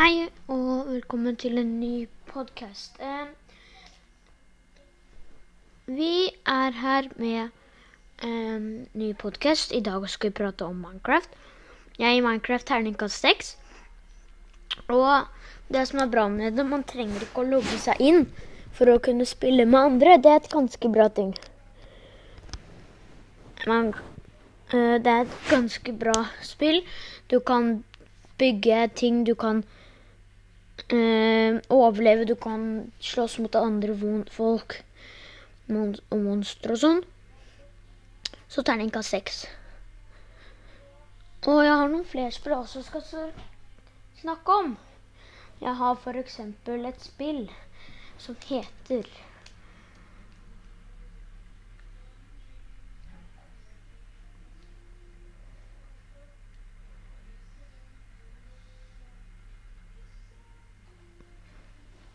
[0.00, 2.94] Hei, og velkommen til en ny podkast.
[5.86, 6.12] vi
[6.52, 7.48] er her med
[8.24, 9.74] en ny podkast.
[9.76, 11.28] I dag skal vi prate om Minecraft.
[11.98, 13.58] Jeg er i Minecraft terningkast 6.
[14.88, 15.26] Og
[15.68, 18.24] det som er bra med det, man trenger ikke å logge seg inn
[18.72, 20.16] for å kunne spille med andre.
[20.16, 21.34] Det er et ganske bra ting.
[23.66, 23.92] Man,
[24.72, 26.80] eh, det er et ganske bra spill.
[27.28, 27.84] Du kan
[28.38, 29.62] bygge ting, du kan
[30.96, 33.94] eh, overleve, du kan slåss mot andre
[34.30, 34.80] folk
[35.70, 37.00] og monstre og sånn.
[38.50, 39.40] Så terningkast seks.
[41.46, 43.32] Og jeg har noen flere spill jeg også skal
[44.20, 44.74] snakke om.
[45.60, 47.44] Jeg har eksempel et spill
[48.20, 49.06] som heter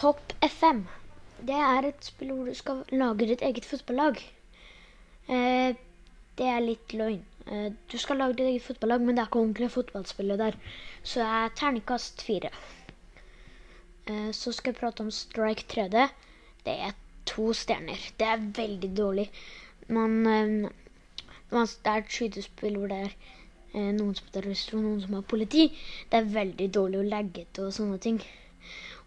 [0.00, 0.86] Topp FM.
[1.44, 4.20] Det er et spill hvor du skal lage ditt eget fotballag.
[5.28, 5.74] Eh,
[6.40, 7.20] det er litt løgn.
[7.44, 10.56] Eh, du skal lage ditt eget fotballag, men det er ikke ordentlig fotballspill der.
[11.02, 12.48] Så jeg er terningkast fire.
[14.06, 16.08] Eh, så skal jeg prate om Strike 3D.
[16.64, 18.08] Det er to stjerner.
[18.18, 19.28] Det er veldig dårlig.
[19.88, 20.70] Man, eh,
[21.50, 23.12] man, det er et skytespill hvor det er
[23.74, 25.68] eh, noen som er terrorister og noen som er politi.
[26.08, 28.24] Det er veldig dårlig og laggete og sånne ting.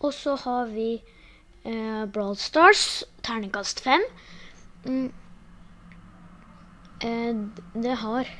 [0.00, 1.02] Og så har vi
[1.64, 4.02] eh, Brawl Stars, terningkast fem.
[4.84, 5.12] Mm.
[7.00, 7.34] Eh,
[7.74, 8.30] det har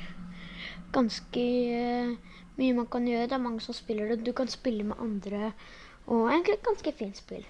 [0.92, 1.46] ganske
[1.80, 2.12] eh,
[2.56, 3.28] mye man kan gjøre.
[3.30, 4.24] Det er mange som spiller det.
[4.26, 5.52] Du kan spille med andre,
[6.06, 7.44] og egentlig et ganske fint spill.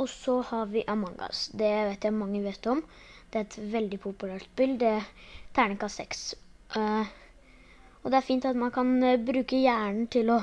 [0.00, 1.48] Og så har vi Among us.
[1.48, 2.84] Det vet jeg mange vet om.
[3.32, 4.78] Det er et veldig populært spill.
[4.80, 5.10] Det er
[5.54, 6.34] terningkast seks.
[6.76, 7.04] Uh,
[8.02, 10.40] og det er fint at man kan eh, bruke hjernen til å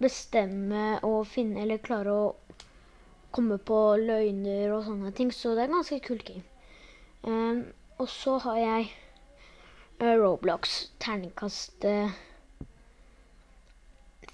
[0.00, 2.26] bestemme og finne eller klare å
[3.36, 5.32] komme på løgner og sånne ting.
[5.32, 6.44] Så det er ganske kult game.
[7.26, 7.64] Um,
[7.98, 8.88] og så har jeg
[10.00, 12.12] uh, Roblox, terningkast uh,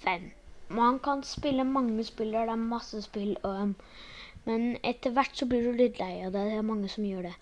[0.03, 0.31] fem.
[0.73, 3.35] Man kan spille mange spiller, det er masse spill.
[3.43, 3.75] Um,
[4.45, 6.45] men etter hvert så blir du litt lei av det.
[6.49, 7.35] Det er mange som gjør det.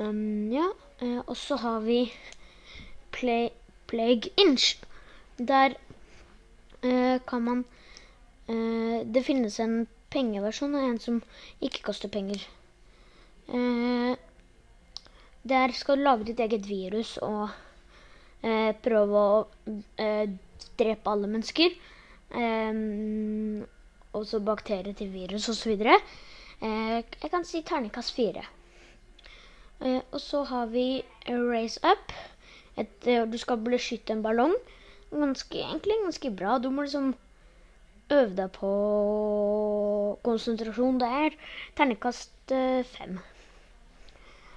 [0.00, 0.18] Men
[0.52, 0.68] ja.
[1.02, 2.06] Uh, og så har vi
[3.12, 3.50] Play,
[3.86, 4.76] Plague Inch.
[5.38, 5.85] Der eh,
[6.82, 7.64] kan man
[8.48, 11.20] eh, Det finnes en pengeversjon og en som
[11.60, 12.42] ikke koster penger.
[13.48, 14.16] Eh,
[15.46, 17.48] der skal du lage ditt eget virus og
[18.42, 19.40] eh, prøve å
[20.02, 20.28] eh,
[20.78, 21.74] drepe alle mennesker.
[22.34, 22.80] Eh,
[24.16, 25.74] og så bakterier til virus osv.
[25.86, 28.46] Eh, jeg kan si terningkast fire.
[29.80, 32.12] Eh, og så har vi Race Up.
[32.76, 34.54] Et, eh, du skal beskytte en ballong
[35.22, 36.58] ganske, egentlig ganske bra.
[36.58, 37.14] Du må liksom
[38.14, 38.70] øve deg på
[40.26, 41.00] konsentrasjon.
[41.02, 41.36] Det er
[41.78, 43.18] terningkast eh, fem.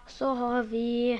[0.10, 1.18] Så har vi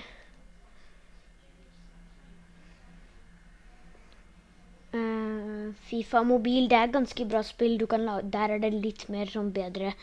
[4.94, 6.70] eh, Fifa mobil.
[6.70, 7.78] Det er ganske bra spill.
[7.80, 9.94] Der er det litt mer sånn bedre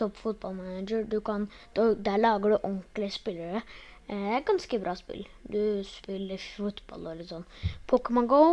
[0.00, 1.08] topp fotballmanager.
[1.24, 3.64] Kan, der lager du ordentlige spillere.
[4.08, 5.24] Det er ganske bra spill.
[5.48, 7.46] Du spiller fotball og litt sånn.
[7.88, 8.44] Pokémon Go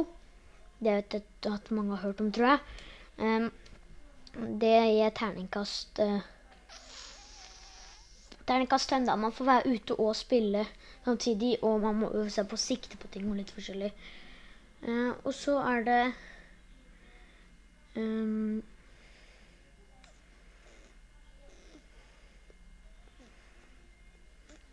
[0.82, 2.60] det vet jeg at mange har hørt om, tror jeg.
[3.18, 3.52] Um,
[4.62, 6.22] det gir terningkast uh,
[8.48, 9.16] Terningkast fem, da.
[9.16, 10.66] Man får være ute og spille
[11.06, 13.92] samtidig, og man må øve seg på å sikte på ting og litt forskjellig.
[14.82, 16.02] Uh, og så er det
[18.02, 18.64] um,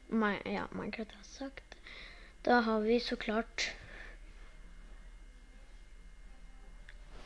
[0.09, 1.77] My, ja, Minecraft har sagt.
[2.49, 3.69] Da har vi så klart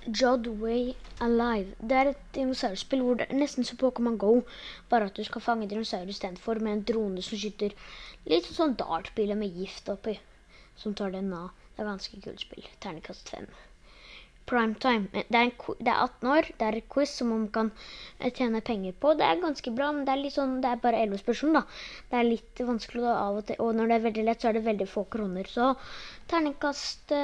[0.07, 1.75] Jodway Alive.
[1.79, 4.33] Det er et dinosaurspill hvor det er nesten som Pokémon Go,
[4.91, 7.77] bare at du skal fange dinosaurer istedenfor med en drone som skyter
[8.33, 10.17] litt sånn dartbiler med gift oppi,
[10.83, 11.53] som tar den av.
[11.77, 12.67] Det er ganske kult spill.
[12.83, 13.47] Ternekast 5.
[14.51, 15.07] Primetime.
[15.15, 17.71] Det er, det er 18 år, det er et quiz som man kan
[18.35, 19.15] tjene penger på.
[19.21, 21.65] Det er ganske bra, men det er, sånn, det er bare 11 spørsmål, da.
[22.11, 24.51] Det er litt vanskelig da, av og til, og når det er veldig lett, så
[24.51, 25.47] er det veldig få kroner.
[25.47, 25.71] Så
[26.35, 27.15] terningkast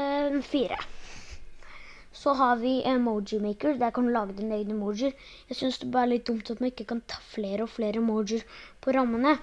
[0.54, 0.82] 4.
[2.18, 3.76] Så har vi Emoji Maker.
[3.78, 5.12] Der kan du lage dine egne emojier.
[5.48, 8.02] Jeg syns det bare er litt dumt at man ikke kan ta flere og flere
[8.02, 8.42] emojier
[8.82, 9.36] på rammene.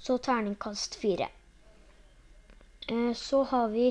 [0.00, 1.28] Så terningkast fire.
[2.88, 3.90] Eh, så har vi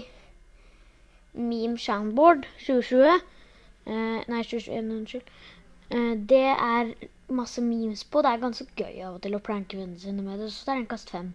[1.33, 3.21] Meme Soundboard 2020.
[3.85, 5.29] Eh, nei, 2021, unnskyld.
[5.91, 6.93] Eh, det er
[7.31, 8.21] masse memes på.
[8.21, 10.49] Det er ganske gøy av og til å pranke vennene sine med det.
[10.51, 11.33] Så terningkast fem.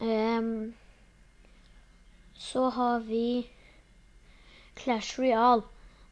[0.00, 0.72] Um,
[2.40, 3.50] så har vi
[4.80, 5.68] Clash Royale.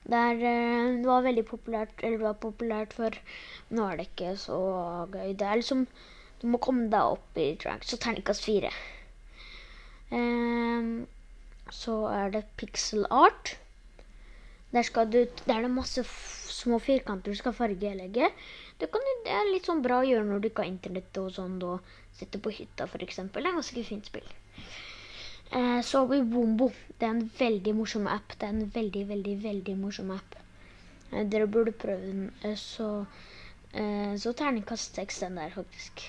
[0.07, 3.19] Der eh, det var veldig populært, eller det var populært for
[3.75, 4.59] Nå er det ikke så
[5.13, 5.35] gøy.
[5.35, 5.87] Det er liksom
[6.41, 8.71] Du må komme deg opp i drag, så terningkast fire.
[10.11, 11.09] Um,
[11.75, 13.57] så er det pixel art.
[14.71, 18.31] Der, du, der er det masse små firkanter du skal fargelegge.
[18.79, 21.33] Det, kan, det, er litt sånn bra å gjøre når du ikke har internett og
[21.35, 21.59] sånn.
[21.67, 21.83] og
[22.19, 23.21] sitter på hytta, f.eks.
[23.33, 24.27] Det er ganske fint spill.
[25.51, 26.71] Eh, så har vi Wombo.
[26.99, 28.35] Det er en veldig morsom app.
[28.39, 30.37] Det er en veldig, veldig, veldig morsom app.
[31.13, 32.33] Eh, dere burde prøve den.
[32.45, 33.07] Eh, så,
[33.73, 36.03] eh, så terningkast seks, den der, faktisk.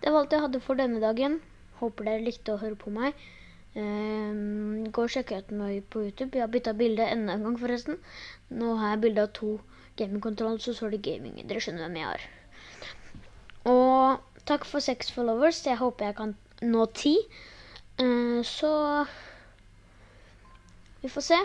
[0.00, 1.40] Det var alt jeg hadde for denne dagen.
[1.80, 3.14] Håper dere likte å høre på meg.
[3.74, 6.36] Um, gå og sjekk ut meg på YouTube.
[6.36, 7.98] Jeg har bytta bilde enda en gang, forresten.
[8.54, 9.56] Nå har jeg bilde av to
[9.98, 11.40] gamingkontroller, så står det gaming.
[11.42, 12.28] Dere skjønner hvem jeg er.
[13.72, 15.64] Og takk for seks followers.
[15.66, 17.16] Jeg håper jeg kan nå ti.
[18.00, 19.06] Uh, så
[21.02, 21.38] vi får se.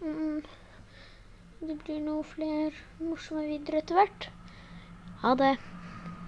[0.00, 0.42] Um,
[1.60, 2.70] det blir noe flere
[3.02, 4.28] morsomme videoer etter hvert.
[5.24, 5.56] Ha det.